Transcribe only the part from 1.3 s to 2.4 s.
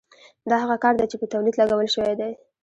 تولید لګول شوی دی